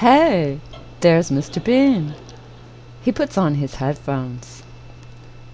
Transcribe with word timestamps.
Hey, 0.00 0.60
there's 1.00 1.30
Mr. 1.30 1.64
Bean. 1.64 2.14
He 3.00 3.12
puts 3.12 3.38
on 3.38 3.54
his 3.54 3.76
headphones. 3.76 4.62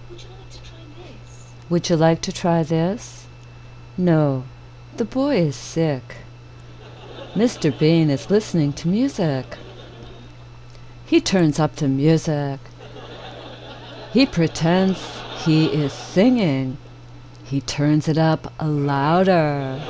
Would 0.09 0.21
you 0.21 0.27
like 0.35 0.49
to 0.49 0.61
try 0.61 0.83
this? 0.97 1.53
Would 1.69 1.89
you 1.89 1.95
like 1.95 2.21
to 2.23 2.31
try 2.33 2.63
this? 2.63 3.25
No, 3.97 4.43
the 4.97 5.05
boy 5.05 5.37
is 5.37 5.55
sick. 5.55 6.17
Mr. 7.35 7.71
Bean 7.79 8.09
is 8.09 8.29
listening 8.29 8.73
to 8.73 8.89
music. 8.89 9.45
He 11.05 11.21
turns 11.21 11.57
up 11.57 11.77
the 11.77 11.87
music. 11.87 12.59
He 14.11 14.25
pretends 14.25 14.99
he 15.45 15.67
is 15.67 15.93
singing. 15.93 16.77
He 17.45 17.61
turns 17.61 18.09
it 18.09 18.17
up 18.17 18.53
louder. 18.61 19.81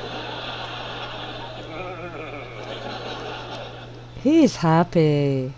He's 4.24 4.56
happy. 4.56 5.54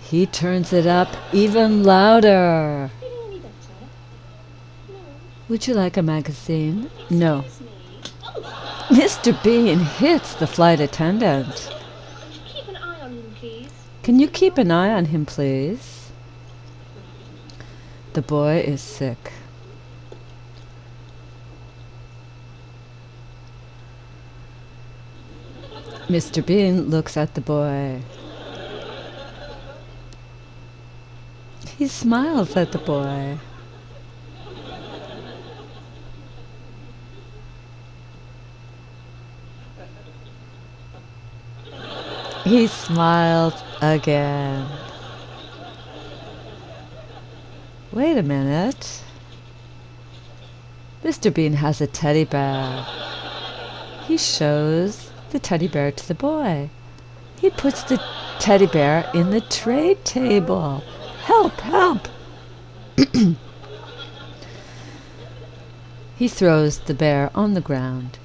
He 0.00 0.26
turns 0.26 0.72
it 0.72 0.88
up 0.88 1.08
even 1.32 1.84
louder. 1.84 2.90
Would 5.48 5.68
you 5.68 5.74
like 5.74 5.96
a 5.96 6.02
magazine? 6.02 6.90
No. 7.10 7.44
Mr. 8.88 9.40
Bean 9.44 9.78
hits 9.78 10.34
the 10.34 10.48
flight 10.48 10.80
attendant. 10.80 11.72
Can 14.02 14.18
you 14.18 14.26
keep 14.26 14.58
an 14.58 14.72
eye 14.72 14.92
on 14.92 15.04
him, 15.04 15.24
please? 15.24 16.10
The 18.14 18.22
boy 18.22 18.64
is 18.66 18.82
sick. 18.82 19.32
Mr. 26.08 26.44
Bean 26.44 26.88
looks 26.88 27.16
at 27.16 27.34
the 27.34 27.40
boy. 27.40 28.00
He 31.76 31.88
smiles 31.88 32.56
at 32.56 32.70
the 32.70 32.78
boy. 32.78 33.38
He 42.44 42.68
smiles 42.68 43.60
again. 43.82 44.68
Wait 47.90 48.16
a 48.16 48.22
minute. 48.22 49.02
Mr. 51.02 51.34
Bean 51.34 51.54
has 51.54 51.80
a 51.80 51.88
teddy 51.88 52.22
bear. 52.22 52.86
He 54.06 54.16
shows 54.16 55.05
the 55.30 55.38
teddy 55.38 55.68
bear 55.68 55.92
to 55.92 56.08
the 56.08 56.14
boy. 56.14 56.70
He 57.38 57.50
puts 57.50 57.82
the 57.82 58.00
teddy 58.38 58.66
bear 58.66 59.10
in 59.14 59.30
the 59.30 59.40
tray 59.40 59.96
table. 60.04 60.82
Help, 61.22 61.60
help! 61.60 62.08
he 66.16 66.28
throws 66.28 66.78
the 66.78 66.94
bear 66.94 67.30
on 67.34 67.54
the 67.54 67.60
ground. 67.60 68.18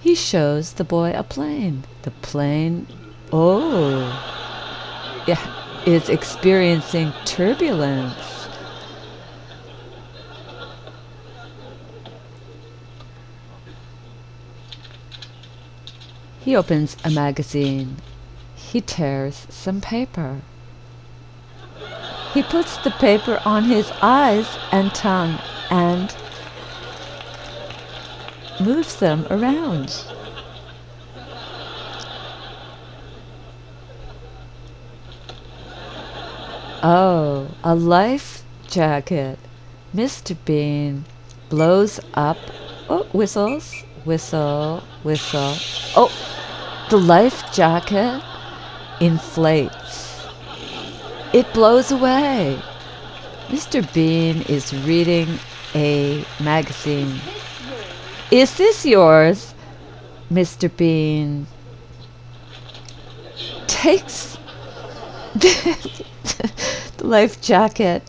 He 0.00 0.14
shows 0.14 0.74
the 0.74 0.84
boy 0.84 1.12
a 1.14 1.22
plane. 1.22 1.84
The 2.02 2.10
plane, 2.10 2.86
oh, 3.32 4.22
yeah, 5.26 5.84
is 5.84 6.08
experiencing 6.08 7.12
turbulence. 7.24 8.45
He 16.46 16.54
opens 16.54 16.96
a 17.02 17.10
magazine. 17.10 17.96
He 18.54 18.80
tears 18.80 19.48
some 19.50 19.80
paper. 19.80 20.42
He 22.32 22.44
puts 22.44 22.76
the 22.76 22.92
paper 22.92 23.42
on 23.44 23.64
his 23.64 23.90
eyes 24.00 24.46
and 24.70 24.94
tongue 24.94 25.40
and 25.70 26.14
moves 28.60 28.94
them 29.00 29.26
around. 29.28 30.04
Oh, 36.80 37.48
a 37.64 37.74
life 37.74 38.44
jacket. 38.68 39.40
Mr. 39.92 40.36
Bean 40.44 41.06
blows 41.48 41.98
up. 42.14 42.38
Oh, 42.88 43.02
whistles, 43.12 43.82
whistle, 44.04 44.84
whistle. 45.02 45.56
Oh, 45.96 46.35
the 46.88 46.96
life 46.96 47.52
jacket 47.52 48.22
inflates. 49.00 50.24
It 51.32 51.52
blows 51.52 51.90
away. 51.90 52.60
Mr. 53.48 53.82
Bean 53.92 54.42
is 54.42 54.72
reading 54.84 55.38
a 55.74 56.24
magazine. 56.40 57.20
Is 58.30 58.56
this 58.56 58.86
yours? 58.86 59.52
Mr. 60.30 60.74
Bean 60.76 61.46
takes 63.66 64.38
the 65.34 65.76
life 67.00 67.40
jacket 67.40 68.02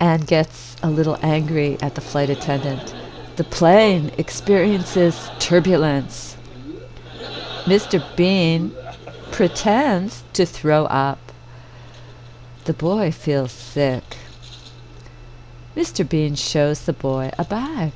and 0.00 0.26
gets 0.26 0.76
a 0.82 0.90
little 0.90 1.18
angry 1.22 1.76
at 1.80 1.94
the 1.94 2.00
flight 2.00 2.30
attendant. 2.30 2.94
The 3.36 3.44
plane 3.44 4.12
experiences 4.16 5.30
turbulence. 5.40 6.36
Mr. 7.64 8.04
Bean 8.14 8.74
pretends 9.32 10.22
to 10.34 10.44
throw 10.44 10.84
up. 10.84 11.32
The 12.66 12.74
boy 12.74 13.10
feels 13.10 13.52
sick. 13.52 14.18
Mr. 15.74 16.06
Bean 16.06 16.34
shows 16.34 16.84
the 16.84 16.92
boy 16.92 17.30
a 17.38 17.44
bag. 17.44 17.92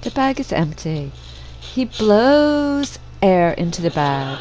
The 0.00 0.10
bag 0.10 0.40
is 0.40 0.52
empty. 0.52 1.12
He 1.60 1.84
blows 1.84 2.98
air 3.22 3.52
into 3.52 3.80
the 3.80 3.90
bag. 3.90 4.38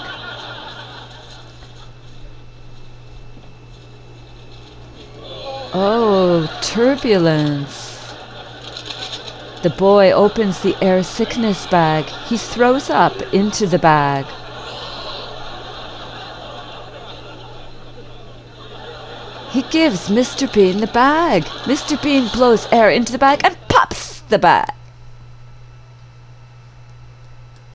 Oh, 5.73 6.49
turbulence. 6.63 7.90
The 9.63 9.69
boy 9.69 10.11
opens 10.11 10.61
the 10.61 10.75
air 10.81 11.03
sickness 11.03 11.67
bag. 11.67 12.05
He 12.25 12.35
throws 12.35 12.89
up 12.89 13.21
into 13.31 13.67
the 13.67 13.77
bag. 13.77 14.25
He 19.51 19.61
gives 19.63 20.09
Mr. 20.09 20.51
Bean 20.51 20.79
the 20.79 20.87
bag. 20.87 21.43
Mr. 21.65 22.01
Bean 22.01 22.27
blows 22.33 22.67
air 22.71 22.89
into 22.89 23.11
the 23.11 23.19
bag 23.19 23.41
and 23.43 23.55
pops 23.67 24.21
the 24.21 24.39
bag. 24.39 24.73